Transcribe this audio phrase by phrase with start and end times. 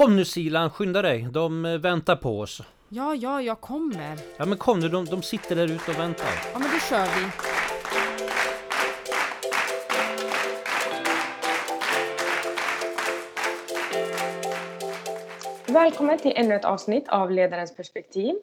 [0.00, 1.28] Kom nu Silan, skynda dig.
[1.30, 2.62] De eh, väntar på oss.
[2.88, 4.18] Ja, ja, jag kommer.
[4.36, 6.26] Ja men kom nu, de, de sitter där ute och väntar.
[6.52, 7.30] Ja, men då kör vi.
[15.72, 18.34] Välkommen till ännu ett avsnitt av Ledarens perspektiv.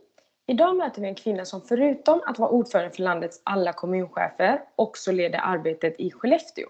[0.47, 5.11] Idag möter vi en kvinna som förutom att vara ordförande för landets alla kommunchefer också
[5.11, 6.67] leder arbetet i Skellefteå.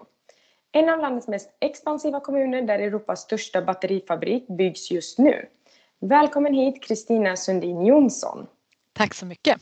[0.72, 5.48] En av landets mest expansiva kommuner där Europas största batterifabrik byggs just nu.
[6.00, 8.46] Välkommen hit Kristina Sundin Jonsson.
[8.92, 9.60] Tack så mycket.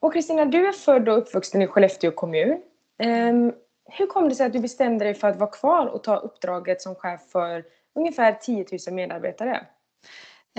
[0.00, 2.62] Och Kristina, du är född och uppvuxen i Skellefteå kommun.
[3.04, 3.52] Um,
[3.84, 6.82] hur kom det sig att du bestämde dig för att vara kvar och ta uppdraget
[6.82, 9.66] som chef för ungefär 10 000 medarbetare?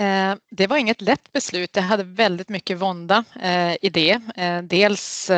[0.00, 1.76] Eh, det var inget lätt beslut.
[1.76, 4.20] Jag hade väldigt mycket vånda eh, i det.
[4.36, 5.30] Eh, dels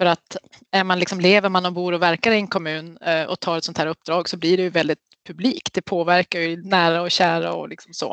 [0.00, 0.36] för att
[0.70, 3.58] är man liksom, lever man och bor och verkar i en kommun eh, och tar
[3.58, 5.74] ett sånt här uppdrag så blir det ju väldigt publikt.
[5.74, 8.12] Det påverkar ju nära och kära och liksom så.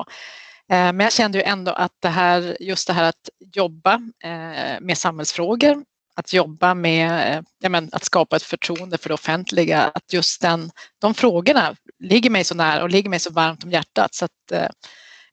[0.71, 4.79] Eh, men jag kände ju ändå att det här, just det här att jobba eh,
[4.81, 5.83] med samhällsfrågor,
[6.15, 10.71] att jobba med ja men, att skapa ett förtroende för det offentliga, att just den,
[10.99, 14.71] de frågorna ligger mig så nära och ligger mig så varmt om hjärtat så att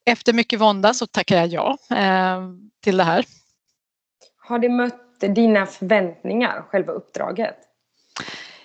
[0.06, 2.42] efter mycket vånda så tackar jag ja eh,
[2.82, 3.24] till det här.
[4.36, 7.56] Har det mött dina förväntningar, själva uppdraget?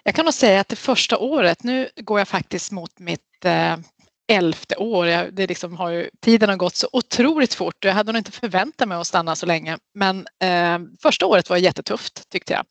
[0.03, 3.77] Jag kan nog säga att det första året, nu går jag faktiskt mot mitt eh,
[4.27, 5.07] elfte år.
[5.07, 7.85] Jag, det liksom har ju, tiden har gått så otroligt fort.
[7.85, 9.77] Jag hade nog inte förväntat mig att stanna så länge.
[9.93, 12.65] Men eh, första året var jättetufft tyckte jag.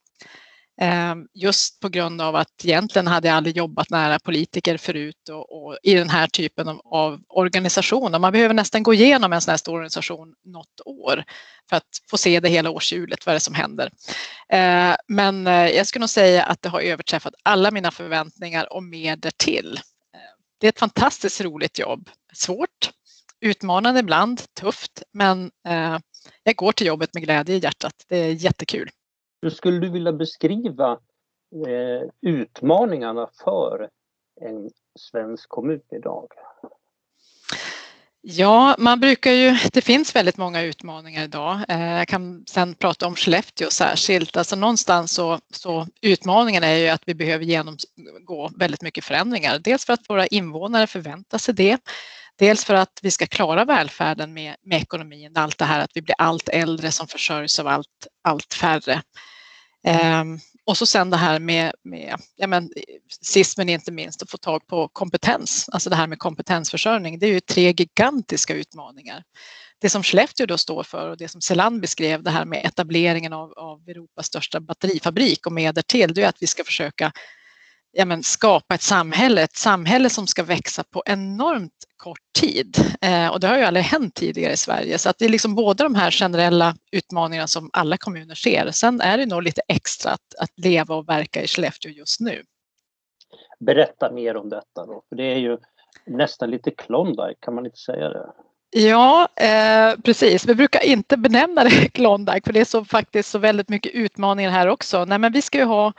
[0.81, 5.67] Ehm, just på grund av att egentligen hade jag aldrig jobbat nära politiker förut och,
[5.67, 8.21] och i den här typen av, av organisation.
[8.21, 11.25] man behöver nästan gå igenom en sån här stor organisation något år
[11.69, 13.91] för att få se det hela årshjulet, vad det är som händer.
[14.49, 18.83] Ehm, men eh, jag skulle nog säga att det har överträffat alla mina förväntningar och
[18.83, 19.81] mer därtill.
[20.15, 20.21] Ehm,
[20.61, 22.11] det är ett fantastiskt roligt jobb.
[22.33, 22.91] Svårt,
[23.41, 25.99] utmanande ibland, tufft, men eh,
[26.43, 27.95] jag går till jobbet med glädje i hjärtat.
[28.09, 28.91] Det är jättekul.
[29.43, 30.93] Hur skulle du vilja beskriva
[31.67, 33.89] eh, utmaningarna för
[34.41, 36.29] en svensk kommun idag?
[38.21, 41.61] Ja, man brukar ju, det finns väldigt många utmaningar idag.
[41.69, 44.37] Eh, jag kan sen prata om Skellefteå särskilt.
[44.37, 49.59] Alltså någonstans så, så utmaningen är ju att vi behöver genomgå väldigt mycket förändringar.
[49.59, 51.79] Dels för att våra invånare förväntar sig det.
[52.39, 56.03] Dels för att vi ska klara välfärden med, med ekonomin, allt det här att vi
[56.03, 59.03] blir allt äldre som försörjs av allt, allt färre.
[59.85, 62.71] Ehm, och så sen det här med, med ja men,
[63.23, 65.69] sist men inte minst, att få tag på kompetens.
[65.73, 69.23] Alltså det här med kompetensförsörjning, det är ju tre gigantiska utmaningar.
[69.81, 73.33] Det som Skellefteå då står för och det som Selan beskrev, det här med etableringen
[73.33, 77.13] av, av Europas största batterifabrik och mer därtill, det är att vi ska försöka
[77.93, 82.77] ja, men, skapa ett samhälle, ett samhälle som ska växa på enormt kort tid.
[83.01, 84.99] Eh, och det har ju aldrig hänt tidigare i Sverige.
[84.99, 88.71] Så att det är liksom både de här generella utmaningarna som alla kommuner ser.
[88.71, 92.43] Sen är det nog lite extra att, att leva och verka i Skellefteå just nu.
[93.61, 95.59] Berätta mer om detta då, för det är ju
[96.07, 98.27] nästan lite Klondike, kan man inte säga det?
[98.71, 100.47] Ja, eh, precis.
[100.47, 104.51] Vi brukar inte benämna det Klondike för det är så faktiskt så väldigt mycket utmaningar
[104.51, 105.05] här också.
[105.05, 105.93] Nej, men vi ska ju ha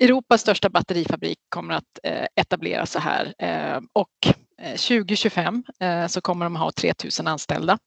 [0.00, 6.20] Europas största batterifabrik kommer att eh, etablera så här eh, och Eh, 2025 eh, så
[6.20, 7.78] kommer de ha 3000 anställda.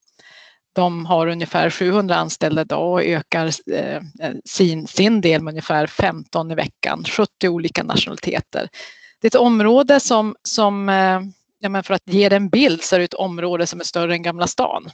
[0.75, 4.01] De har ungefär 700 anställda idag och ökar eh,
[4.45, 8.69] sin, sin del med ungefär 15 i veckan, 70 olika nationaliteter.
[9.21, 10.87] Det är ett område som, som
[11.59, 13.83] ja men för att ge det en bild så är det ett område som är
[13.83, 14.89] större än Gamla stan.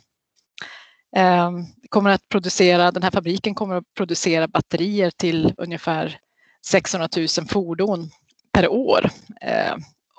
[1.90, 6.18] Kommer att producera, den här fabriken kommer att producera batterier till ungefär
[6.66, 8.10] 600 000 fordon
[8.54, 9.10] per år.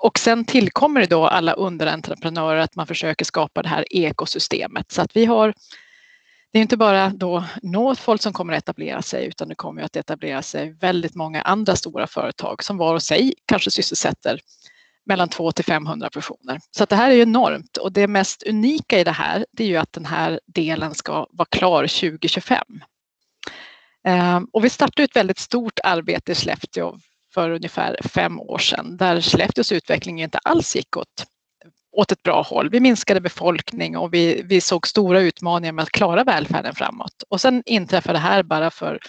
[0.05, 5.01] Och sen tillkommer det då alla underentreprenörer att man försöker skapa det här ekosystemet så
[5.01, 5.53] att vi har
[6.51, 9.95] det är inte bara då Northvolt som kommer att etablera sig utan det kommer att
[9.95, 14.39] etablera sig väldigt många andra stora företag som var och sig kanske sysselsätter
[15.05, 16.59] mellan 2 till 500 personer.
[16.71, 19.63] Så att det här är ju enormt och det mest unika i det här det
[19.63, 22.63] är ju att den här delen ska vara klar 2025.
[24.07, 26.97] Ehm, och vi startade ett väldigt stort arbete i Skellefteå
[27.35, 31.25] för ungefär fem år sedan där Skellefteås utveckling inte alls gick åt,
[31.91, 32.69] åt ett bra håll.
[32.69, 37.23] Vi minskade befolkning och vi, vi såg stora utmaningar med att klara välfärden framåt.
[37.29, 38.99] Och sen inträffade det här bara för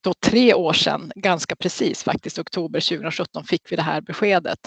[0.00, 4.58] då tre år sedan, ganska precis faktiskt, oktober 2017 fick vi det här beskedet.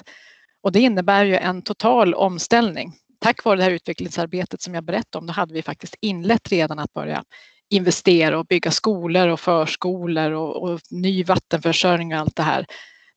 [0.64, 2.94] Och det innebär ju en total omställning.
[3.20, 6.80] Tack vare det här utvecklingsarbetet som jag berättade om, då hade vi faktiskt inlett redan
[6.80, 7.24] att börja
[7.70, 12.66] investera och bygga skolor och förskolor och, och ny vattenförsörjning och allt det här.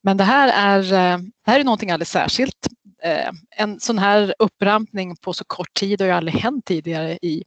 [0.02, 2.66] Men det här är, eh, det här är någonting alldeles särskilt.
[3.02, 7.44] Eh, en sån här upprampning på så kort tid har ju aldrig hänt tidigare i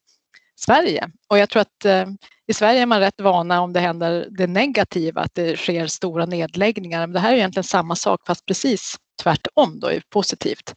[0.56, 1.10] Sverige.
[1.30, 2.06] Och jag tror att eh,
[2.48, 6.26] i Sverige är man rätt vana om det händer det negativa, att det sker stora
[6.26, 7.00] nedläggningar.
[7.00, 10.76] Men det här är egentligen samma sak fast precis tvärtom då, positivt.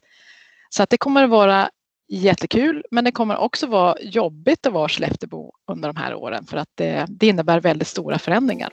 [0.69, 1.69] Så att det kommer att vara
[2.07, 6.57] jättekul, men det kommer också vara jobbigt att vara Skelleftebo under de här åren för
[6.57, 8.69] att det, det innebär väldigt stora förändringar.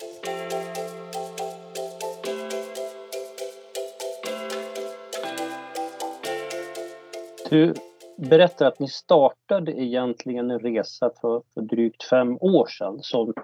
[7.51, 7.75] Du
[8.17, 13.35] berättar att ni startade egentligen en resa för, för drygt fem år sedan som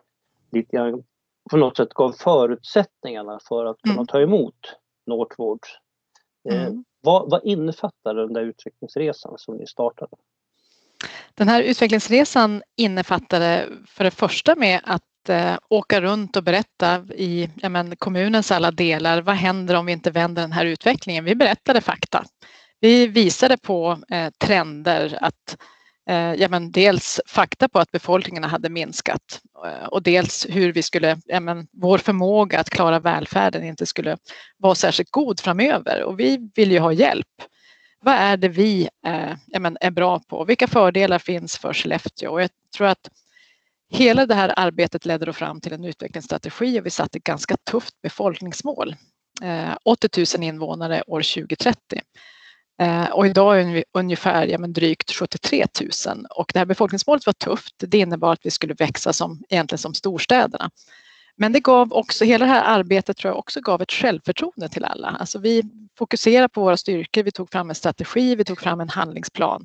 [0.53, 1.03] lite
[1.51, 4.07] på något sätt gav förutsättningarna för att kunna mm.
[4.07, 4.77] ta emot
[5.07, 5.67] Northvolt.
[6.51, 10.17] Eh, mm vad, vad innefattar den där utvecklingsresan som ni startade?
[11.35, 17.51] Den här utvecklingsresan innefattade för det första med att eh, åka runt och berätta i
[17.57, 19.23] ja, men, kommunens alla delar.
[19.23, 21.25] Vad händer om vi inte vänder den här utvecklingen?
[21.25, 22.25] Vi berättade fakta.
[22.81, 25.57] Vi visade på eh, trender att
[26.09, 30.83] Eh, ja, men dels fakta på att befolkningen hade minskat eh, och dels hur vi
[30.83, 34.17] skulle, ja, men vår förmåga att klara välfärden inte skulle
[34.57, 37.27] vara särskilt god framöver och vi vill ju ha hjälp.
[38.01, 40.45] Vad är det vi eh, ja, men är bra på?
[40.45, 42.33] Vilka fördelar finns för Skellefteå?
[42.33, 43.11] Och jag tror att
[43.91, 47.57] hela det här arbetet ledde då fram till en utvecklingsstrategi och vi satte ett ganska
[47.71, 48.97] tufft befolkningsmål.
[49.85, 52.01] 80 000 invånare år 2030.
[52.79, 55.67] Eh, och idag är vi ungefär ja, men drygt 73
[56.07, 57.75] 000 och det här befolkningsmålet var tufft.
[57.79, 60.71] Det innebar att vi skulle växa som, egentligen som storstäderna.
[61.37, 64.85] Men det gav också, hela det här arbetet tror jag också gav ett självförtroende till
[64.85, 65.09] alla.
[65.09, 65.63] Alltså vi
[65.99, 69.65] fokuserade på våra styrkor, vi tog fram en strategi, vi tog fram en handlingsplan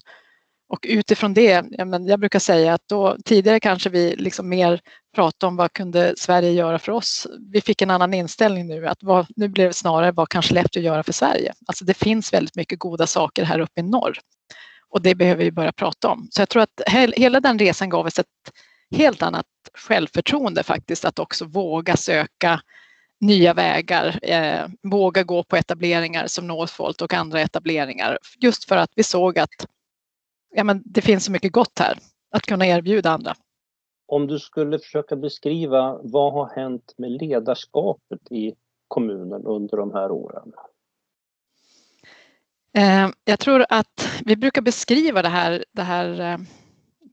[0.73, 1.65] och utifrån det,
[2.07, 4.81] jag brukar säga att då, tidigare kanske vi liksom mer
[5.15, 7.27] pratade om vad kunde Sverige göra för oss.
[7.51, 10.83] Vi fick en annan inställning nu, att vad, nu blev det snarare vad kan Skellefteå
[10.83, 11.53] göra för Sverige?
[11.65, 14.17] Alltså det finns väldigt mycket goda saker här uppe i norr
[14.89, 16.27] och det behöver vi börja prata om.
[16.31, 16.81] Så jag tror att
[17.15, 18.27] hela den resan gav oss ett
[18.95, 22.61] helt annat självförtroende faktiskt, att också våga söka
[23.21, 28.17] nya vägar, eh, våga gå på etableringar som Northvolt och andra etableringar.
[28.39, 29.65] Just för att vi såg att
[30.53, 31.97] ja, men det finns så mycket gott här
[32.31, 33.35] att kunna erbjuda andra.
[34.07, 38.53] Om du skulle försöka beskriva vad har hänt med ledarskapet i
[38.87, 40.51] kommunen under de här åren?
[42.77, 46.37] Eh, jag tror att vi brukar beskriva det här, det här eh,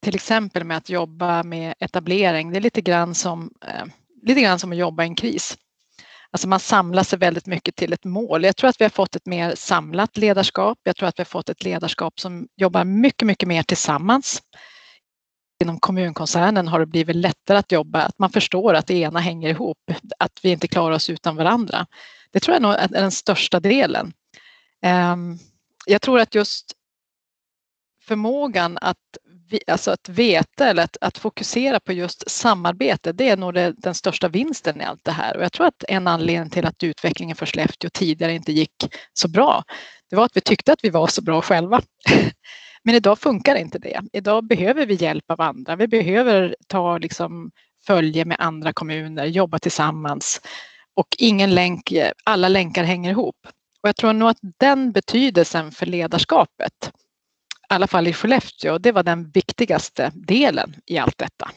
[0.00, 2.50] till exempel med att jobba med etablering.
[2.50, 3.84] Det är lite grann som, eh,
[4.22, 5.58] lite grann som att jobba i en kris.
[6.32, 8.44] Alltså man samlar sig väldigt mycket till ett mål.
[8.44, 10.78] Jag tror att vi har fått ett mer samlat ledarskap.
[10.82, 14.42] Jag tror att vi har fått ett ledarskap som jobbar mycket, mycket mer tillsammans.
[15.62, 19.48] Inom kommunkoncernen har det blivit lättare att jobba, att man förstår att det ena hänger
[19.48, 19.78] ihop,
[20.18, 21.86] att vi inte klarar oss utan varandra.
[22.32, 24.12] Det tror jag är den största delen.
[24.82, 25.38] Ehm,
[25.86, 26.72] jag tror att just
[28.02, 28.96] förmågan att
[29.66, 33.94] alltså att veta eller att, att, fokusera på just samarbete, det är nog det, den
[33.94, 35.36] största vinsten i allt det här.
[35.36, 38.74] Och jag tror att en anledning till att utvecklingen för Skellefteå tidigare inte gick
[39.12, 39.64] så bra,
[40.10, 41.82] det var att vi tyckte att vi var så bra själva.
[42.84, 44.00] Men idag funkar inte det.
[44.12, 45.76] Idag behöver vi hjälp av andra.
[45.76, 47.50] Vi behöver ta liksom
[47.86, 50.40] följe med andra kommuner, jobba tillsammans
[50.94, 51.92] och ingen länk,
[52.24, 53.36] alla länkar hänger ihop.
[53.82, 56.92] Och jag tror nog att den betydelsen för ledarskapet
[57.74, 61.50] alla fall i Skellefteå, det var den viktigaste delen i allt detta.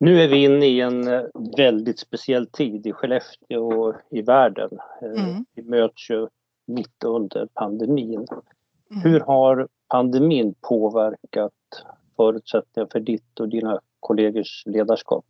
[0.00, 1.22] Nu är vi inne i en eh,
[1.56, 4.70] väldigt speciell tid i Skellefteå och i världen.
[5.02, 5.44] Eh, mm.
[5.54, 6.28] Vi möts ju
[6.66, 8.26] mitt under pandemin.
[8.90, 9.02] Mm.
[9.02, 11.52] Hur har pandemin påverkat
[12.16, 15.24] förutsättningarna för ditt och dina kollegors ledarskap?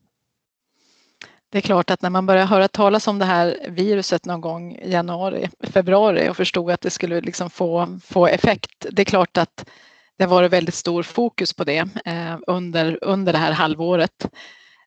[1.50, 4.76] Det är klart att när man började höra talas om det här viruset någon gång
[4.76, 8.86] i januari, februari och förstod att det skulle liksom få, få effekt.
[8.90, 9.68] Det är klart att
[10.18, 14.28] det har varit väldigt stor fokus på det eh, under, under det här halvåret.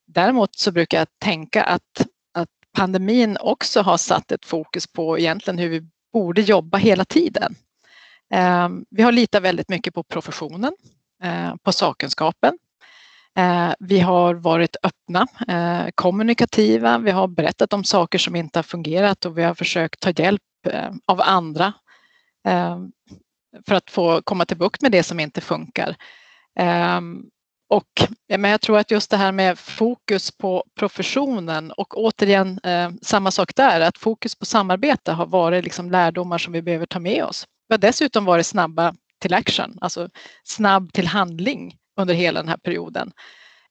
[0.07, 5.57] Däremot så brukar jag tänka att, att pandemin också har satt ett fokus på egentligen
[5.57, 5.81] hur vi
[6.13, 7.55] borde jobba hela tiden.
[8.33, 10.73] Eh, vi har litat väldigt mycket på professionen,
[11.23, 12.57] eh, på sakkunskapen
[13.39, 18.63] Eh, vi har varit öppna, eh, kommunikativa, vi har berättat om saker som inte har
[18.63, 21.73] fungerat och vi har försökt ta hjälp eh, av andra
[23.67, 25.95] för att få komma till bukt med det som inte funkar.
[27.69, 27.85] Och,
[28.37, 32.59] men jag tror att just det här med fokus på professionen och återigen
[33.01, 36.99] samma sak där, att fokus på samarbete har varit liksom lärdomar som vi behöver ta
[36.99, 37.45] med oss.
[37.67, 40.09] Vi har dessutom varit snabba till action, alltså
[40.43, 43.11] snabb till handling under hela den här perioden.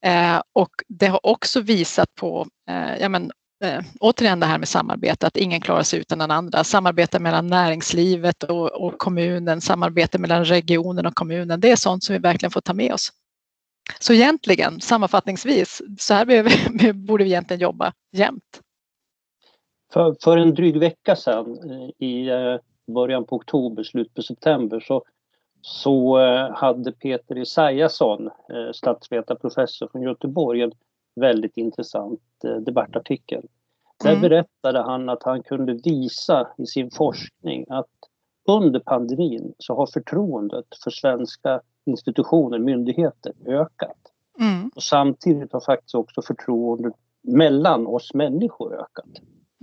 [0.01, 3.31] Eh, och det har också visat på, eh, ja men
[3.63, 6.63] eh, återigen det här med samarbete, att ingen klarar sig utan den andra.
[6.63, 11.59] Samarbete mellan näringslivet och, och, kommunen, samarbete mellan regionen och kommunen.
[11.59, 13.13] Det är sånt som vi verkligen får ta med oss.
[13.99, 18.61] Så egentligen, sammanfattningsvis, så här behöver, borde vi egentligen jobba jämt.
[19.93, 22.57] För, för en dryg vecka sedan eh, i eh,
[22.93, 25.03] början på oktober, slutet på september så,
[25.61, 28.29] så eh, hade Peter Isaiasson,
[28.73, 30.71] statsvetarprofessor från Göteborg, en
[31.15, 32.21] väldigt intressant
[32.65, 33.45] debattartikel.
[34.03, 34.21] Där mm.
[34.21, 37.87] berättade han att han kunde visa i sin forskning att
[38.47, 43.97] under pandemin så har förtroendet för svenska institutioner, myndigheter ökat.
[44.39, 44.71] Mm.
[44.75, 49.09] Och samtidigt har faktiskt också förtroendet mellan oss människor ökat.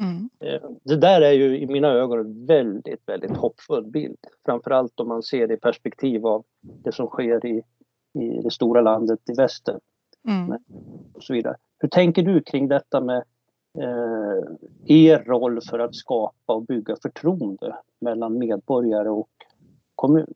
[0.02, 0.30] Mm.
[0.40, 4.18] Eh, det där är ju i mina ögon en väldigt, väldigt hoppfull bild.
[4.44, 7.62] Framförallt om man ser det i perspektiv av det som sker i,
[8.18, 9.80] i det stora landet i väster.
[10.28, 10.58] Mm.
[11.14, 11.56] Och så vidare.
[11.78, 13.24] Hur tänker du kring detta med
[13.78, 14.44] eh,
[14.84, 19.30] er roll för att skapa och bygga förtroende mellan medborgare och
[19.94, 20.34] kommun?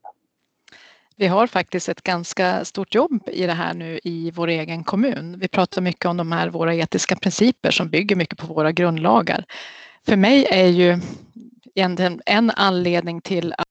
[1.20, 5.38] Vi har faktiskt ett ganska stort jobb i det här nu i vår egen kommun.
[5.38, 9.44] Vi pratar mycket om de här våra etiska principer som bygger mycket på våra grundlagar.
[10.06, 11.00] För mig är ju
[11.74, 13.64] egentligen en anledning till att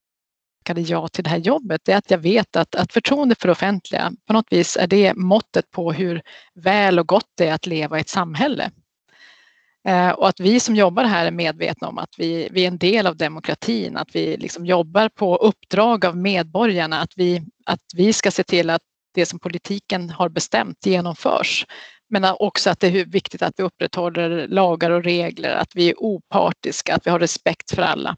[0.63, 3.51] tackade ja till det här jobbet är att jag vet att, att förtroende för det
[3.51, 6.21] offentliga på något vis är det måttet på hur
[6.55, 8.71] väl och gott det är att leva i ett samhälle.
[9.89, 12.77] Eh, och att vi som jobbar här är medvetna om att vi, vi är en
[12.77, 18.13] del av demokratin, att vi liksom jobbar på uppdrag av medborgarna, att vi, att vi
[18.13, 18.81] ska se till att
[19.13, 21.65] det som politiken har bestämt genomförs.
[22.09, 25.95] Men också att det är viktigt att vi upprätthåller lagar och regler, att vi är
[25.97, 28.15] opartiska, att vi har respekt för alla.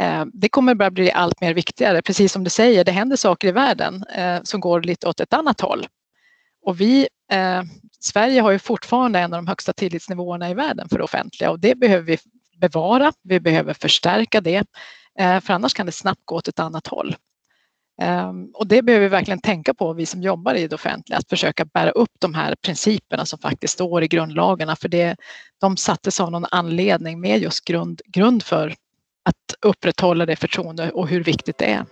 [0.00, 2.02] Eh, det kommer bara bli allt mer viktigare.
[2.02, 5.32] Precis som du säger, det händer saker i världen eh, som går lite åt ett
[5.32, 5.86] annat håll.
[6.64, 7.08] Och vi,
[8.00, 11.60] Sverige har ju fortfarande en av de högsta tillitsnivåerna i världen för det offentliga och
[11.60, 12.18] det behöver vi
[12.56, 13.12] bevara.
[13.22, 14.66] Vi behöver förstärka det,
[15.18, 17.16] eh, för annars kan det snabbt gå åt ett annat håll.
[18.00, 21.28] Ehm, och det behöver vi verkligen tänka på, vi som jobbar i det offentliga, att
[21.28, 25.16] försöka bära upp de här principerna som faktiskt står i grundlagarna, för det,
[25.60, 28.74] de sattes av någon anledning med just grund, grund för
[29.24, 31.84] att upprätthålla det förtroende och hur viktigt det är.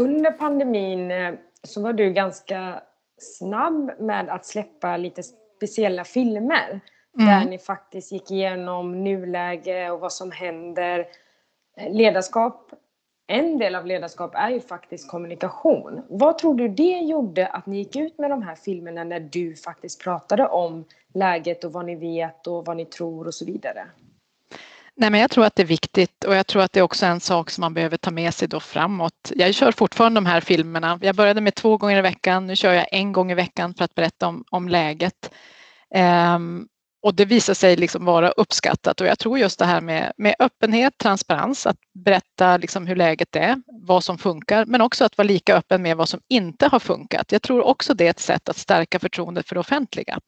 [0.00, 2.82] Under pandemin eh, så var du ganska
[3.18, 5.22] snabb med att släppa lite
[5.56, 6.80] speciella filmer.
[7.18, 7.26] Mm.
[7.26, 11.06] Där ni faktiskt gick igenom nuläge och vad som händer.
[11.76, 12.72] Eh, ledarskap,
[13.26, 16.02] en del av ledarskap är ju faktiskt kommunikation.
[16.08, 19.56] Vad tror du det gjorde att ni gick ut med de här filmerna när du
[19.56, 23.86] faktiskt pratade om läget och vad ni vet och vad ni tror och så vidare?
[24.96, 27.06] Nej, men jag tror att det är viktigt och jag tror att det är också
[27.06, 29.32] en sak som man behöver ta med sig då framåt.
[29.36, 30.98] Jag kör fortfarande de här filmerna.
[31.02, 32.46] Jag började med två gånger i veckan.
[32.46, 35.30] Nu kör jag en gång i veckan för att berätta om, om läget.
[36.34, 36.68] Um,
[37.02, 40.34] och det visar sig liksom vara uppskattat och jag tror just det här med, med
[40.38, 45.26] öppenhet, transparens, att berätta liksom hur läget är, vad som funkar, men också att vara
[45.26, 47.32] lika öppen med vad som inte har funkat.
[47.32, 50.18] Jag tror också det är ett sätt att stärka förtroendet för det offentliga.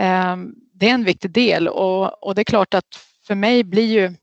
[0.00, 2.98] Um, det är en viktig del och, och det är klart att
[3.32, 4.14] för mig blir ju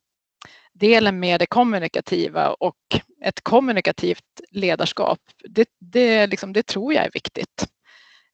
[0.73, 2.75] delen med det kommunikativa och
[3.25, 7.67] ett kommunikativt ledarskap, det, det, liksom, det tror jag är viktigt.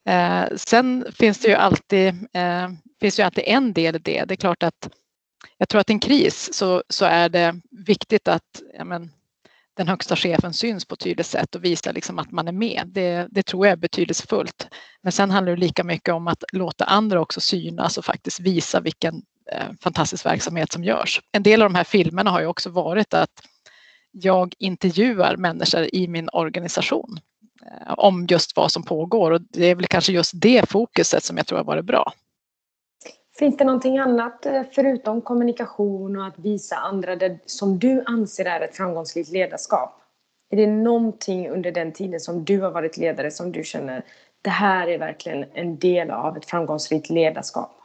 [0.10, 2.70] Eh, sen finns det ju alltid, eh,
[3.01, 4.25] finns ju alltid en del i det.
[4.25, 4.89] Det är klart att
[5.58, 9.12] jag tror att i en kris så, så är det viktigt att ja, men,
[9.77, 12.84] den högsta chefen syns på ett tydligt sätt och visar liksom att man är med.
[12.86, 14.67] Det, det, tror jag är betydelsefullt.
[15.01, 18.79] Men sen handlar det lika mycket om att låta andra också synas och faktiskt visa
[18.79, 19.22] vilken
[19.52, 21.22] Eh, fantastisk verksamhet som görs.
[21.32, 23.42] En del av de här filmerna har ju också varit att
[24.12, 27.20] jag intervjuar människor i min organisation
[27.66, 31.38] eh, om just vad som pågår och det är väl kanske just det fokuset som
[31.38, 32.14] jag tror har varit bra.
[33.40, 38.46] Finns det någonting annat eh, förutom kommunikation och att visa andra det som du anser
[38.46, 40.02] är ett framgångsrikt ledarskap?
[40.50, 44.06] Är det någonting under den tiden som du har varit ledare som du känner
[44.42, 47.85] det här är verkligen en del av ett framgångsrikt ledarskap?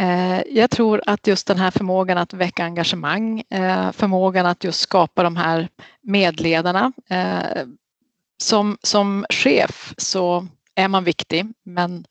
[0.00, 4.80] Eh, jag tror att just den här förmågan att väcka engagemang, eh, förmågan att just
[4.80, 5.68] skapa de här
[6.02, 6.92] medledarna.
[7.10, 7.66] Eh,
[8.42, 12.04] som, som chef så är man viktig, men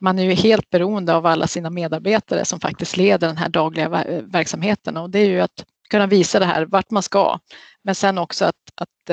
[0.00, 3.88] man är ju helt beroende av alla sina medarbetare som faktiskt leder den här dagliga
[4.22, 7.38] verksamheten och det är ju att kunna visa det här vart man ska,
[7.82, 9.10] men sen också att, att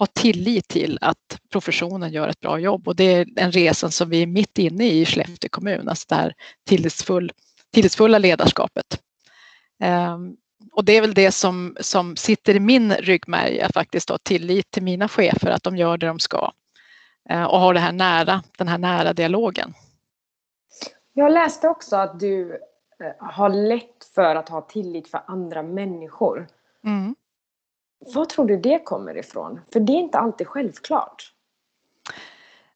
[0.00, 4.10] ha tillit till att professionen gör ett bra jobb och det är en resa som
[4.10, 6.34] vi är mitt inne i i Skellefteå kommun, alltså det här
[6.66, 7.32] tillitsfull,
[7.72, 9.00] tillitsfulla ledarskapet.
[9.82, 10.36] Ehm,
[10.72, 14.70] och det är väl det som, som sitter i min ryggmärg, att faktiskt ha tillit
[14.70, 16.52] till mina chefer, att de gör det de ska.
[17.30, 19.74] Eh, och har det här nära, den här nära dialogen.
[21.12, 22.52] Jag läste också att du
[23.00, 26.48] eh, har lätt för att ha tillit för andra människor.
[26.84, 27.14] Mm.
[28.14, 29.60] Var tror du det kommer ifrån?
[29.72, 31.32] För det är inte alltid självklart.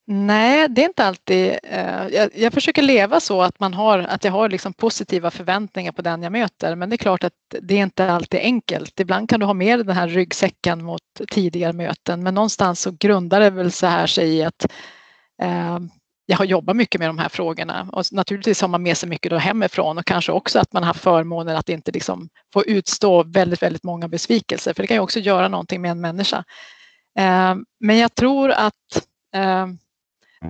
[0.07, 1.59] Nej, det är inte alltid.
[1.62, 5.93] Eh, jag, jag, försöker leva så att man har, att jag har liksom positiva förväntningar
[5.93, 6.75] på den jag möter.
[6.75, 9.00] Men det är klart att det är inte alltid enkelt.
[9.00, 13.41] Ibland kan du ha med den här ryggsäcken mot tidigare möten, men någonstans så grundar
[13.41, 14.67] det väl så här sig i att
[15.43, 15.79] eh,
[16.26, 19.31] jag har jobbat mycket med de här frågorna och naturligtvis har man med sig mycket
[19.31, 23.62] då hemifrån och kanske också att man har förmånen att inte liksom få utstå väldigt,
[23.62, 26.45] väldigt många besvikelser, för det kan ju också göra någonting med en människa.
[27.19, 29.66] Eh, men jag tror att eh,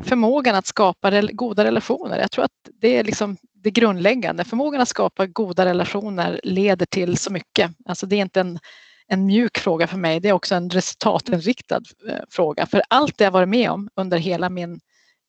[0.04, 4.45] förmågan att skapa goda relationer, jag tror att det är liksom det grundläggande.
[4.45, 7.71] Förmågan att skapa goda relationer leder till så mycket.
[7.88, 8.59] Alltså det är inte en,
[9.07, 12.66] en mjuk fråga för mig, det är också en resultatinriktad eh, fråga.
[12.66, 14.81] För allt det jag varit med om under hela min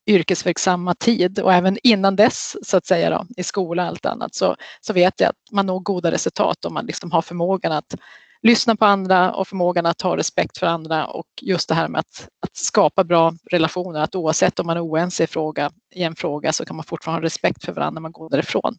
[0.07, 4.35] yrkesverksamma tid och även innan dess så att säga då, i skola och allt annat
[4.35, 7.95] så, så vet jag att man når goda resultat om man liksom har förmågan att
[8.41, 11.99] lyssna på andra och förmågan att ha respekt för andra och just det här med
[11.99, 16.15] att, att skapa bra relationer, att oavsett om man är oense i, fråga, i en
[16.15, 18.75] fråga så kan man fortfarande ha respekt för varandra när man går därifrån.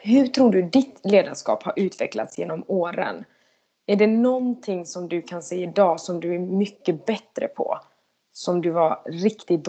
[0.00, 3.24] Hur tror du ditt ledarskap har utvecklats genom åren?
[3.86, 7.80] Är det någonting som du kan se idag som du är mycket bättre på?
[8.36, 9.64] Som du var riktigt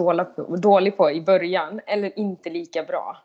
[0.61, 3.17] dålig på i början eller inte lika bra?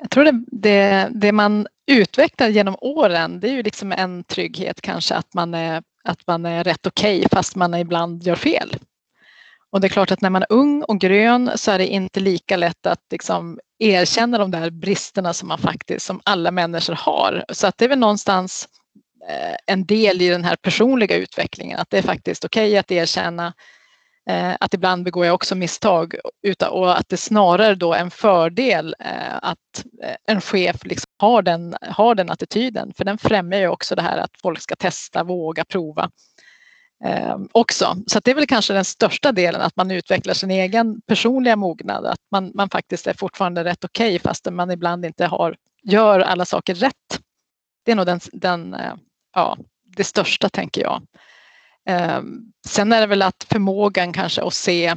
[0.00, 4.80] Jag tror det, det, det, man utvecklar genom åren det är ju liksom en trygghet
[4.80, 8.76] kanske att man är, att man är rätt okej okay, fast man ibland gör fel.
[9.70, 12.20] Och det är klart att när man är ung och grön så är det inte
[12.20, 17.44] lika lätt att liksom erkänna de där bristerna som man faktiskt, som alla människor har.
[17.48, 18.68] Så att det är väl någonstans
[19.26, 22.90] Eh, en del i den här personliga utvecklingen, att det är faktiskt okej okay att
[22.90, 23.54] erkänna
[24.30, 26.14] eh, att ibland begår jag också misstag
[26.70, 29.84] och att det snarare då är en fördel eh, att
[30.28, 32.92] en chef liksom har, den, har den attityden.
[32.96, 36.10] För den främjar ju också det här att folk ska testa, våga, prova
[37.52, 37.96] också.
[38.06, 42.06] Så det är väl kanske den största delen att man utvecklar sin egen personliga mognad.
[42.06, 46.20] Att man, man faktiskt är fortfarande rätt okej okay, fastän man ibland inte har, gör
[46.20, 47.20] alla saker rätt.
[47.84, 48.76] Det är nog den, den
[49.34, 49.56] ja,
[49.96, 51.02] det största tänker jag.
[51.88, 54.94] Ehm, sen är det väl att förmågan kanske att se,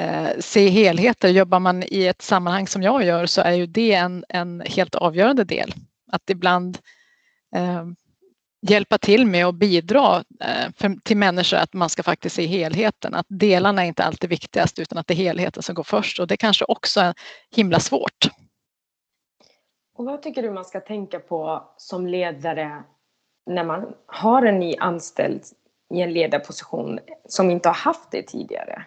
[0.00, 1.28] eh, se helheter.
[1.28, 4.94] Jobbar man i ett sammanhang som jag gör så är ju det en, en helt
[4.94, 5.74] avgörande del.
[6.12, 6.78] Att ibland
[7.56, 7.84] eh,
[8.66, 13.14] hjälpa till med att bidra eh, för, till människor att man ska faktiskt se helheten.
[13.14, 16.26] Att delarna är inte alltid viktigast utan att det är helheten som går först och
[16.26, 17.14] det kanske också är
[17.50, 18.28] himla svårt.
[19.94, 22.84] Och vad tycker du man ska tänka på som ledare
[23.48, 25.42] när man har en ny anställd
[25.94, 28.84] i en ledarposition som inte har haft det tidigare?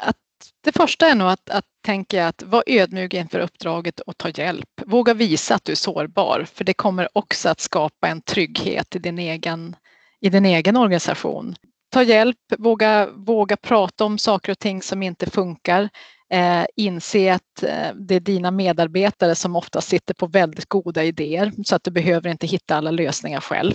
[0.00, 0.16] Att
[0.60, 4.68] det första är nog att, att tänka att vara ödmjuk inför uppdraget och ta hjälp.
[4.86, 8.98] Våga visa att du är sårbar, för det kommer också att skapa en trygghet i
[8.98, 9.76] din egen,
[10.20, 11.56] i din egen organisation.
[11.90, 15.88] Ta hjälp, våga, våga prata om saker och ting som inte funkar.
[16.30, 21.52] Eh, inse att eh, det är dina medarbetare som ofta sitter på väldigt goda idéer
[21.64, 23.74] så att du behöver inte hitta alla lösningar själv.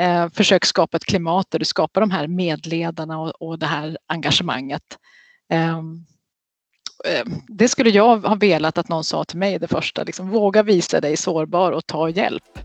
[0.00, 3.98] Eh, försök skapa ett klimat där du skapar de här medledarna och, och det här
[4.06, 4.82] engagemanget.
[5.52, 6.04] Ehm,
[7.08, 10.62] eh, det skulle jag ha velat att någon sa till mig det första, liksom, våga
[10.62, 12.58] visa dig sårbar och ta hjälp.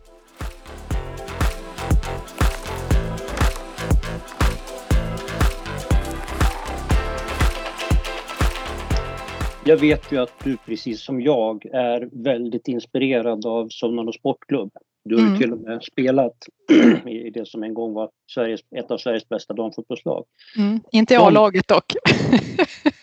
[9.68, 14.72] Jag vet ju att du precis som jag är väldigt inspirerad av Sonnano Sportklubb.
[15.04, 15.40] Du har ju mm.
[15.40, 16.36] till och med spelat
[17.06, 20.26] i det som en gång var Sveriges, ett av Sveriges bästa damfotbollslag.
[20.58, 20.80] Mm.
[20.92, 21.94] Inte i A-laget dock.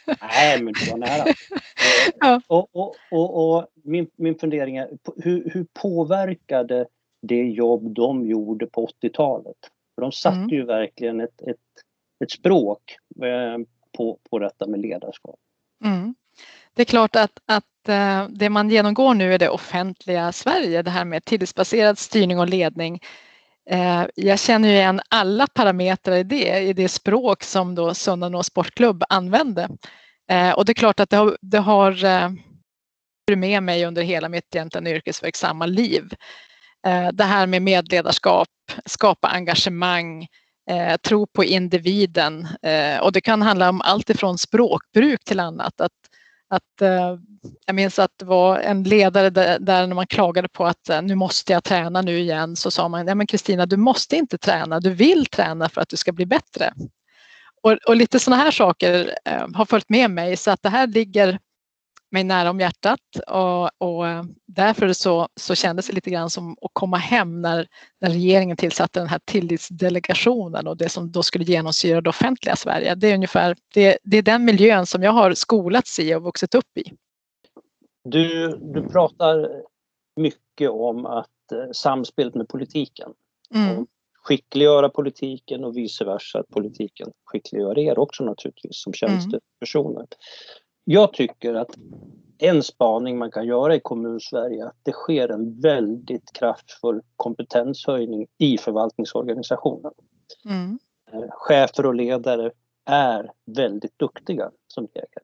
[0.20, 1.25] Nej, men du var nära.
[2.20, 2.40] ja.
[2.46, 6.87] Och, och, och, och, min, min fundering är, hur, hur påverkade
[7.22, 9.59] det jobb de gjorde på 80-talet?
[9.94, 10.48] För de satte mm.
[10.48, 11.57] ju verkligen ett, ett,
[12.25, 13.59] ett språk eh,
[13.96, 15.38] på, på detta med ledarskap.
[15.85, 16.14] Mm.
[16.74, 20.90] Det är klart att, att eh, det man genomgår nu är det offentliga Sverige, det
[20.90, 23.00] här med tillitsbaserad styrning och ledning.
[23.70, 28.42] Eh, jag känner ju igen alla parametrar i det, i det språk som då Sunnanå
[28.42, 29.68] Sportklubb använde.
[30.30, 31.96] Eh, och det är klart att det har, det har
[33.37, 36.14] med mig under hela mitt egentligen yrkesverksamma liv.
[37.12, 38.48] Det här med medledarskap,
[38.87, 40.26] skapa engagemang,
[41.02, 42.48] tro på individen
[43.02, 45.80] och det kan handla om allt ifrån språkbruk till annat.
[45.80, 45.92] Att
[46.53, 47.19] att, eh,
[47.67, 51.03] jag minns att det var en ledare där, där när man klagade på att eh,
[51.03, 54.38] nu måste jag träna nu igen så sa man, ja men Kristina du måste inte
[54.38, 56.73] träna, du vill träna för att du ska bli bättre.
[57.62, 60.87] Och, och lite sådana här saker eh, har följt med mig så att det här
[60.87, 61.38] ligger
[62.12, 66.53] mig nära om hjärtat och, och eh, därför så, så kändes det lite grann som
[66.53, 67.66] att komma hem när,
[68.01, 72.94] när regeringen tillsatte den här tillitsdelegationen och det som då skulle genomsyra det offentliga Sverige.
[72.94, 76.55] Det är ungefär det, det är den miljön som jag har skolats i och vuxit
[76.55, 76.92] upp i.
[78.05, 79.62] Du, du pratar
[80.16, 83.12] mycket om att eh, samspelet med politiken.
[83.55, 83.87] Mm.
[84.25, 88.94] Skickliggöra politiken och vice versa, att politiken skickliggör er också naturligtvis som mm.
[88.94, 90.01] tjänstepersoner.
[90.01, 90.09] Mm.
[90.85, 91.77] Jag tycker att
[92.38, 98.59] en spaning man kan göra i kommunsverige att det sker en väldigt kraftfull kompetenshöjning i
[98.59, 99.92] förvaltningsorganisationen.
[100.45, 100.79] Mm.
[101.12, 102.51] Eh, chefer och ledare
[102.85, 105.23] är väldigt duktiga som regel.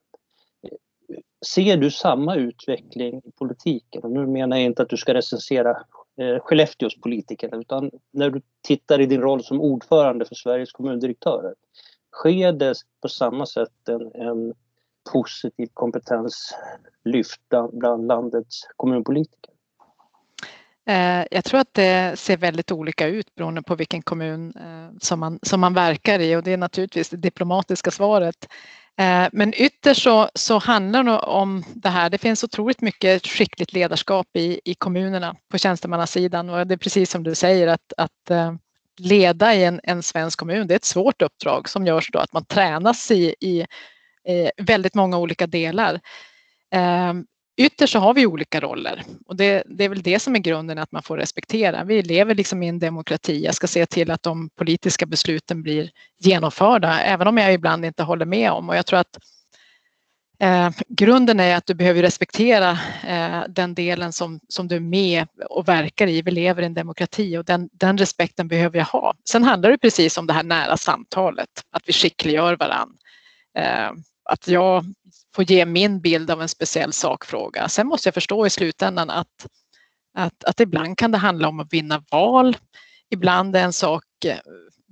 [1.46, 4.02] Ser du samma utveckling i politiken?
[4.02, 5.70] Och nu menar jag inte att du ska recensera
[6.16, 11.54] eh, Skellefteås politiker utan när du tittar i din roll som ordförande för Sveriges kommundirektörer.
[12.12, 14.54] Sker det på samma sätt en, en
[15.12, 17.40] positiv kompetenslyft
[17.72, 19.52] bland landets kommunpolitiker?
[20.88, 25.20] Eh, jag tror att det ser väldigt olika ut beroende på vilken kommun eh, som
[25.20, 28.48] man, som man verkar i och det är naturligtvis det diplomatiska svaret.
[28.96, 32.10] Eh, men ytterst så, så handlar det om det här.
[32.10, 37.10] Det finns otroligt mycket skickligt ledarskap i, i kommunerna på tjänstemannasidan och det är precis
[37.10, 38.52] som du säger att, att
[38.98, 42.32] leda i en, en svensk kommun, det är ett svårt uppdrag som görs då att
[42.32, 43.66] man tränas i, i
[44.28, 46.00] Eh, väldigt många olika delar.
[46.74, 47.14] Eh,
[47.60, 50.78] ytterst så har vi olika roller och det, det, är väl det som är grunden
[50.78, 51.84] att man får respektera.
[51.84, 53.44] Vi lever liksom i en demokrati.
[53.44, 58.02] Jag ska se till att de politiska besluten blir genomförda, även om jag ibland inte
[58.02, 59.18] håller med om och jag tror att
[60.40, 62.70] Eh, grunden är att du behöver respektera
[63.06, 66.22] eh, den delen som, som du är med och verkar i.
[66.22, 69.14] Vi lever i en demokrati och den, den respekten behöver jag ha.
[69.30, 72.96] Sen handlar det precis om det här nära samtalet, att vi skickliggör varann.
[73.58, 73.90] Eh,
[74.28, 74.84] att jag
[75.34, 77.68] får ge min bild av en speciell sakfråga.
[77.68, 79.46] Sen måste jag förstå i slutändan att,
[80.14, 82.56] att, att ibland kan det handla om att vinna val.
[83.10, 84.36] Ibland är en sak eh,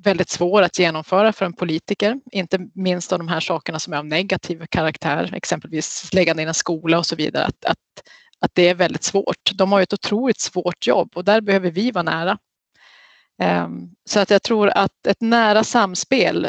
[0.04, 3.96] väldigt svår att genomföra för en politiker, inte minst av de här sakerna som är
[3.96, 7.78] av negativ karaktär, exempelvis lägga ner en skola och så vidare, att, att,
[8.40, 9.50] att det är väldigt svårt.
[9.54, 12.38] De har ett otroligt svårt jobb och där behöver vi vara nära.
[13.42, 16.48] Ehm, så att jag tror att ett nära samspel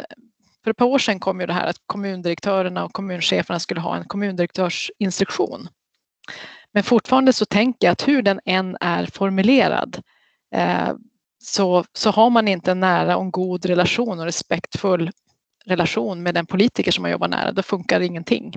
[0.68, 3.96] för ett par år sedan kom ju det här att kommundirektörerna och kommuncheferna skulle ha
[3.96, 5.68] en kommundirektörsinstruktion.
[6.72, 10.02] Men fortfarande så tänker jag att hur den än är formulerad
[10.54, 10.92] eh,
[11.38, 15.10] så, så har man inte en nära och en god relation och respektfull
[15.66, 18.54] relation med den politiker som man jobbar nära, då funkar ingenting.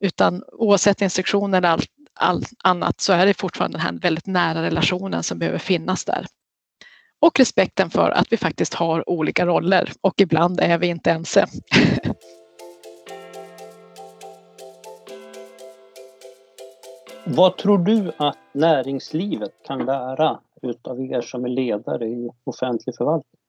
[0.00, 4.62] Utan oavsett instruktioner eller allt, all annat så är det fortfarande den här väldigt nära
[4.62, 6.26] relationen som behöver finnas där
[7.22, 11.46] och respekten för att vi faktiskt har olika roller och ibland är vi inte ense.
[17.24, 23.40] Vad tror du att näringslivet kan lära utav er som är ledare i offentlig förvaltning?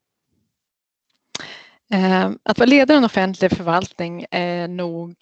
[1.94, 5.16] Eh, att vara ledare i en offentlig förvaltning är nog,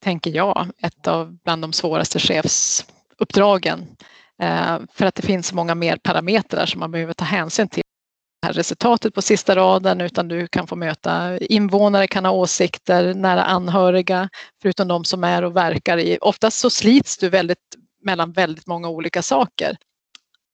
[0.00, 3.86] tänker jag, ett av bland de svåraste chefsuppdragen.
[4.42, 7.82] Eh, för att det finns så många mer parametrar som man behöver ta hänsyn till
[8.42, 13.42] här resultatet på sista raden utan du kan få möta invånare, kan ha åsikter, nära
[13.44, 14.28] anhöriga,
[14.62, 16.18] förutom de som är och verkar i.
[16.20, 17.58] Oftast så slits du väldigt
[18.04, 19.76] mellan väldigt många olika saker.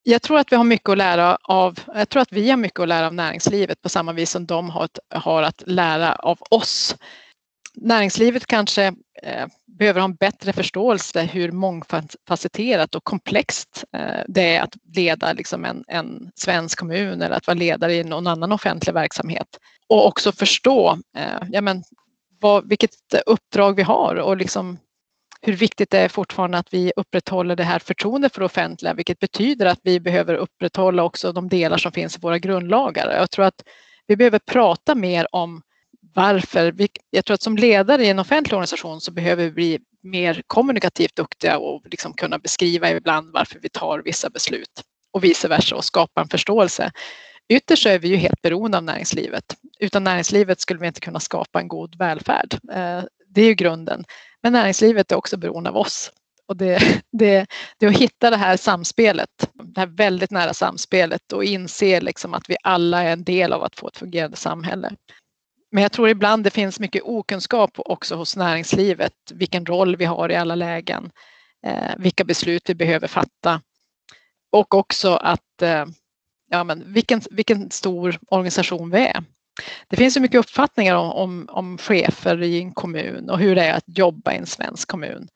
[0.03, 2.81] Jag tror att vi har mycket att lära av, jag tror att vi har mycket
[2.81, 6.96] att lära av näringslivet på samma vis som de har, har att lära av oss
[7.81, 8.87] näringslivet kanske
[9.23, 15.33] eh, behöver ha en bättre förståelse hur mångfacetterat och komplext eh, det är att leda
[15.33, 19.59] liksom en, en svensk kommun eller att vara ledare i någon annan offentlig verksamhet.
[19.88, 21.83] Och också förstå eh, ja, men,
[22.41, 22.91] vad, vilket
[23.27, 24.79] uppdrag vi har och liksom
[25.41, 29.19] hur viktigt det är fortfarande att vi upprätthåller det här förtroendet för det offentliga, vilket
[29.19, 33.17] betyder att vi behöver upprätthålla också de delar som finns i våra grundlagar.
[33.17, 33.62] Jag tror att
[34.07, 35.62] vi behöver prata mer om
[36.14, 36.75] varför.
[37.11, 41.16] Jag tror att som ledare i en offentlig organisation så behöver vi bli mer kommunikativt
[41.16, 45.85] duktiga och liksom kunna beskriva ibland varför vi tar vissa beslut och vice versa och
[45.85, 46.92] skapa en förståelse.
[47.49, 49.44] Ytterst är vi ju helt beroende av näringslivet.
[49.81, 52.55] Utan näringslivet skulle vi inte kunna skapa en god välfärd.
[52.73, 54.05] Eh, det är ju grunden.
[54.42, 56.12] Men näringslivet är också beroende av oss.
[56.47, 57.47] Och det, det,
[57.79, 62.35] det är att hitta det här samspelet, det här väldigt nära samspelet och inse liksom
[62.35, 64.92] att vi alla är en del av att få ett fungerande samhälle
[65.72, 70.31] men jag tror ibland det finns mycket okunskap också hos näringslivet, vilken roll vi har
[70.31, 71.11] i alla lägen,
[71.66, 73.61] eh, vilka beslut vi behöver fatta
[74.52, 75.85] och också att eh,
[76.50, 79.24] ja, men vilken, vilken stor organisation vi är.
[79.88, 83.64] Det finns ju mycket uppfattningar om, om, om chefer i en kommun och hur det
[83.64, 85.28] är att jobba i en svensk kommun.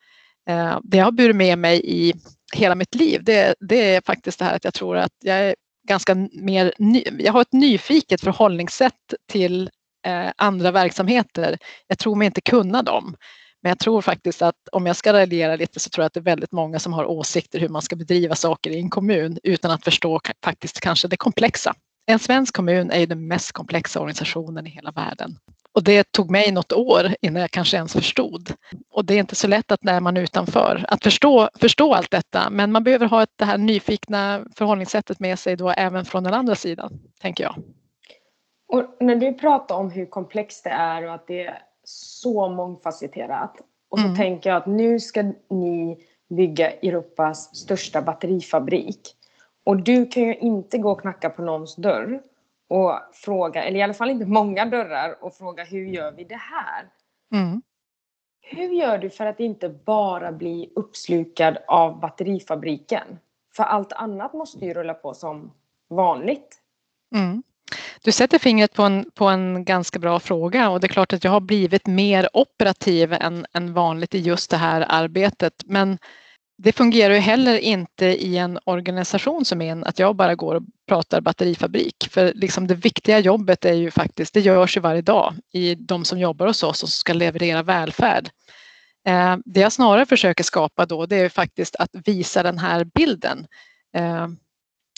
[0.49, 2.13] Eh, det jag har burit med mig i
[2.53, 5.55] hela mitt liv, det, det är faktiskt det här att jag tror att jag är
[5.87, 9.69] ganska mer, ny, jag har ett nyfiket förhållningssätt till
[10.05, 11.57] Eh, andra verksamheter.
[11.87, 13.15] Jag tror mig inte kunna dem.
[13.61, 16.19] Men jag tror faktiskt att om jag ska raljera lite så tror jag att det
[16.19, 19.71] är väldigt många som har åsikter hur man ska bedriva saker i en kommun utan
[19.71, 21.73] att förstå faktiskt kanske det komplexa.
[22.05, 25.37] En svensk kommun är ju den mest komplexa organisationen i hela världen.
[25.73, 28.53] Och det tog mig något år innan jag kanske ens förstod.
[28.91, 32.11] Och det är inte så lätt att när man är utanför att förstå, förstå allt
[32.11, 32.49] detta.
[32.49, 36.33] Men man behöver ha ett, det här nyfikna förhållningssättet med sig då även från den
[36.33, 37.55] andra sidan, tänker jag.
[38.73, 43.61] Och när du pratar om hur komplext det är och att det är så mångfacetterat.
[43.89, 44.17] Och så mm.
[44.17, 48.99] tänker jag att nu ska ni bygga Europas största batterifabrik.
[49.63, 52.21] Och du kan ju inte gå och knacka på någons dörr
[52.67, 56.39] och fråga, eller i alla fall inte många dörrar, och fråga hur gör vi det
[56.39, 56.85] här?
[57.33, 57.61] Mm.
[58.41, 63.19] Hur gör du för att inte bara bli uppslukad av batterifabriken?
[63.55, 65.51] För allt annat måste ju rulla på som
[65.87, 66.61] vanligt.
[67.15, 67.43] Mm.
[68.03, 71.23] Du sätter fingret på en, på en ganska bra fråga och det är klart att
[71.23, 75.53] jag har blivit mer operativ än, än vanligt i just det här arbetet.
[75.65, 75.97] Men
[76.57, 80.63] det fungerar ju heller inte i en organisation som en att jag bara går och
[80.87, 81.95] pratar batterifabrik.
[82.11, 86.05] För liksom det viktiga jobbet är ju faktiskt, det görs ju varje dag i de
[86.05, 88.29] som jobbar hos oss och ska leverera välfärd.
[89.07, 93.47] Eh, det jag snarare försöker skapa då det är faktiskt att visa den här bilden.
[93.95, 94.27] Eh,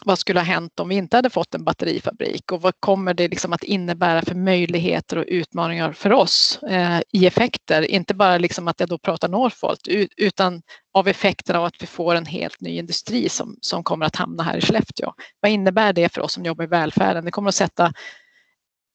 [0.05, 3.27] vad skulle ha hänt om vi inte hade fått en batterifabrik och vad kommer det
[3.27, 7.81] liksom att innebära för möjligheter och utmaningar för oss eh, i effekter?
[7.81, 9.87] Inte bara liksom att jag då pratar Northvolt
[10.17, 10.61] utan
[10.93, 14.43] av effekterna av att vi får en helt ny industri som, som kommer att hamna
[14.43, 15.13] här i Skellefteå.
[15.39, 17.25] Vad innebär det för oss som jobbar i välfärden?
[17.25, 17.93] Det kommer att sätta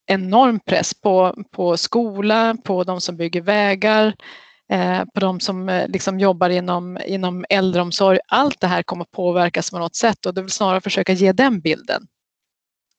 [0.06, 4.14] enorm press på, på skola, på de som bygger vägar, Eh,
[4.70, 8.18] Eh, på de som eh, liksom jobbar inom, inom äldreomsorg.
[8.28, 11.32] Allt det här kommer att påverkas på något sätt och det vill snarare försöka ge
[11.32, 12.06] den bilden.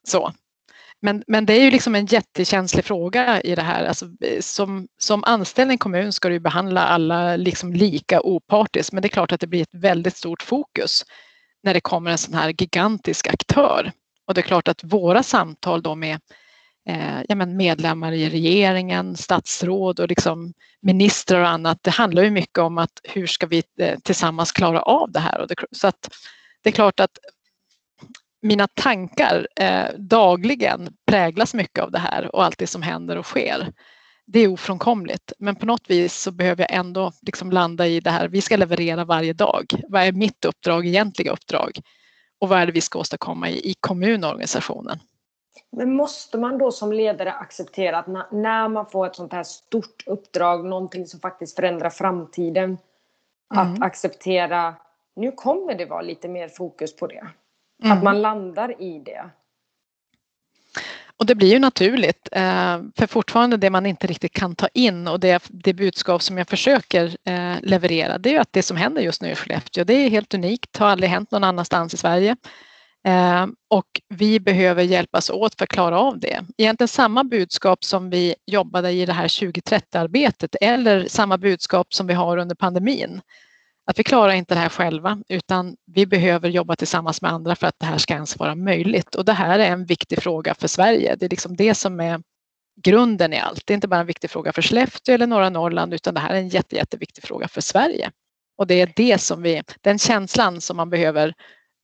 [0.07, 0.33] Så.
[1.01, 3.85] Men, men det är ju liksom en jättekänslig fråga i det här.
[3.85, 8.93] Alltså, eh, som, som anställd i en kommun ska du behandla alla liksom lika opartiskt
[8.93, 11.03] men det är klart att det blir ett väldigt stort fokus
[11.63, 13.91] när det kommer en sån här gigantisk aktör.
[14.27, 16.19] Och det är klart att våra samtal då med
[16.89, 21.77] eh, ja, men medlemmar i regeringen, statsråd och liksom ministrar och annat.
[21.81, 25.41] Det handlar ju mycket om att hur ska vi eh, tillsammans klara av det här?
[25.41, 26.09] Och det, så att
[26.61, 27.17] det är klart att
[28.41, 33.25] mina tankar eh, dagligen präglas mycket av det här och allt det som händer och
[33.25, 33.73] sker.
[34.25, 38.09] Det är ofrånkomligt, men på något vis så behöver jag ändå liksom landa i det
[38.09, 38.27] här.
[38.27, 39.65] Vi ska leverera varje dag.
[39.89, 41.79] Vad är mitt uppdrag, egentliga uppdrag?
[42.39, 44.99] Och vad är det vi ska åstadkomma i, i kommunorganisationen?
[45.71, 50.03] Men måste man då som ledare acceptera att när man får ett sånt här stort
[50.05, 52.77] uppdrag, någonting som faktiskt förändrar framtiden,
[53.53, 53.73] mm.
[53.73, 54.75] att acceptera,
[55.15, 57.27] nu kommer det vara lite mer fokus på det.
[57.83, 57.97] Mm.
[57.97, 59.29] Att man landar i det.
[61.17, 65.07] Och det blir ju naturligt, eh, för fortfarande det man inte riktigt kan ta in
[65.07, 68.77] och det, det budskap som jag försöker eh, leverera, det är ju att det som
[68.77, 71.97] händer just nu i Skellefteå, det är helt unikt, har aldrig hänt någon annanstans i
[71.97, 72.35] Sverige.
[73.03, 76.45] Ehm, och vi behöver hjälpas åt för att klara av det.
[76.57, 82.13] Egentligen samma budskap som vi jobbade i det här 2030-arbetet eller samma budskap som vi
[82.13, 83.21] har under pandemin.
[83.85, 87.67] Att vi klarar inte det här själva utan vi behöver jobba tillsammans med andra för
[87.67, 89.15] att det här ska ens vara möjligt.
[89.15, 91.15] Och det här är en viktig fråga för Sverige.
[91.15, 92.21] Det är liksom det som är
[92.81, 93.63] grunden i allt.
[93.65, 96.33] Det är inte bara en viktig fråga för Skellefteå eller norra Norrland utan det här
[96.33, 98.11] är en jätte, jätteviktig fråga för Sverige.
[98.57, 101.33] Och det är det som vi, den känslan som man behöver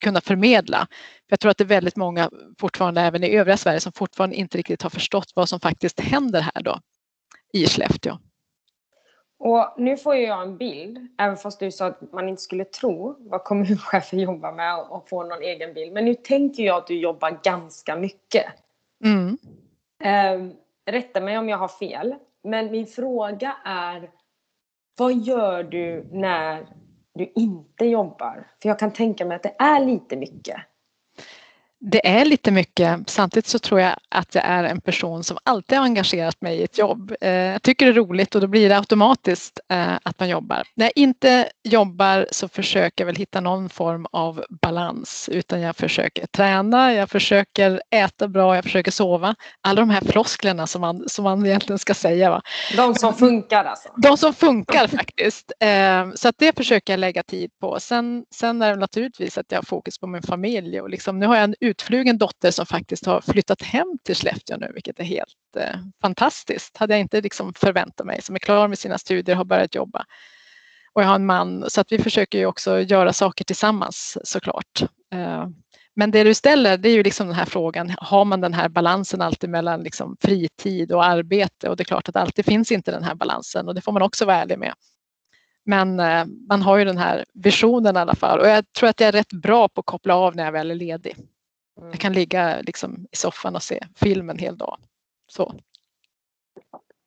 [0.03, 0.87] kunna förmedla.
[1.27, 2.29] Jag tror att det är väldigt många
[2.59, 6.41] fortfarande även i övriga Sverige som fortfarande inte riktigt har förstått vad som faktiskt händer
[6.41, 6.79] här då
[7.53, 8.17] i Skellefteå.
[9.39, 13.15] Och nu får jag en bild, även fast du sa att man inte skulle tro
[13.19, 15.93] vad kommunchefer jobbar med och få någon egen bild.
[15.93, 18.45] Men nu tänker jag att du jobbar ganska mycket.
[19.03, 19.37] Mm.
[20.03, 20.53] Eh,
[20.91, 22.15] rätta mig om jag har fel.
[22.43, 24.09] Men min fråga är,
[24.97, 26.67] vad gör du när
[27.17, 28.47] du inte jobbar?
[28.61, 30.57] För jag kan tänka mig att det är lite mycket
[31.79, 33.09] det är lite mycket.
[33.09, 36.63] Samtidigt så tror jag att jag är en person som alltid har engagerat mig i
[36.63, 37.13] ett jobb.
[37.21, 40.63] Eh, jag tycker det är roligt och då blir det automatiskt eh, att man jobbar.
[40.75, 45.75] När jag inte jobbar så försöker jag väl hitta någon form av balans utan jag
[45.75, 49.35] försöker träna, jag försöker äta bra, jag försöker sova.
[49.61, 52.29] Alla de här flosklerna som man, som man egentligen ska säga.
[52.29, 52.41] Va?
[52.75, 53.89] De som funkar alltså?
[53.97, 55.51] De som funkar faktiskt.
[55.59, 57.79] Eh, så att det försöker jag lägga tid på.
[57.79, 61.25] Sen, sen är det naturligtvis att jag har fokus på min familj och liksom, nu
[61.25, 65.03] har jag en utflugen dotter som faktiskt har flyttat hem till Skellefteå nu, vilket är
[65.03, 66.77] helt eh, fantastiskt.
[66.77, 69.75] Hade jag inte liksom förväntat mig, som är klar med sina studier och har börjat
[69.75, 70.05] jobba.
[70.93, 74.81] Och jag har en man, så att vi försöker ju också göra saker tillsammans såklart.
[75.13, 75.47] Eh,
[75.95, 78.69] men det du ställer, det är ju liksom den här frågan, har man den här
[78.69, 81.69] balansen alltid mellan liksom fritid och arbete?
[81.69, 84.01] Och det är klart att alltid finns inte den här balansen och det får man
[84.01, 84.73] också vara ärlig med.
[85.65, 88.99] Men eh, man har ju den här visionen i alla fall och jag tror att
[88.99, 91.15] jag är rätt bra på att koppla av när jag väl är ledig.
[91.81, 94.77] Jag kan ligga liksom i soffan och se film en hel dag.
[95.27, 95.53] Så.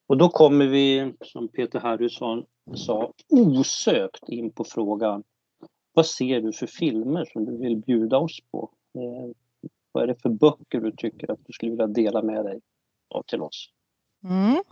[0.07, 5.23] Och då kommer vi, som Peter Harrison sa, osökt in på frågan
[5.93, 8.71] vad ser du för filmer som du vill bjuda oss på?
[8.95, 9.31] Eh,
[9.93, 12.61] vad är det för böcker du tycker att du skulle vilja dela med dig
[13.15, 13.69] av till oss?
[14.25, 14.63] Mm.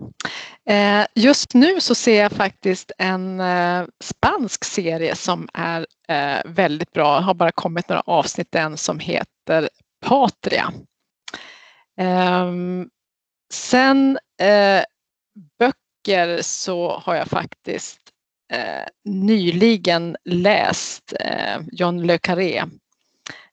[0.64, 6.92] Eh, just nu så ser jag faktiskt en eh, spansk serie som är eh, väldigt
[6.92, 7.20] bra.
[7.20, 9.68] Har bara kommit några avsnitt än som heter
[10.00, 10.72] Patria.
[11.96, 12.88] Ehm,
[13.52, 14.84] sen eh,
[15.58, 18.00] böcker så har jag faktiskt
[18.52, 22.64] eh, nyligen läst eh, John Le Carré,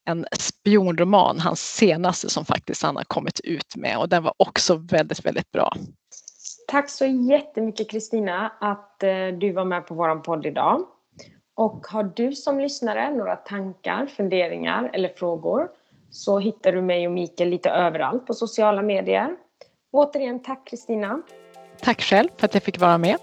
[0.05, 4.75] en spionroman, hans senaste som faktiskt han har kommit ut med och den var också
[4.75, 5.73] väldigt, väldigt bra.
[6.67, 10.85] Tack så jättemycket Kristina att eh, du var med på vår podd idag.
[11.55, 15.69] Och har du som lyssnare några tankar, funderingar eller frågor
[16.15, 19.35] så hittar du mig och Mikael lite överallt på sociala medier.
[19.91, 21.21] Återigen tack Kristina.
[21.81, 23.19] Tack själv för att jag fick vara med.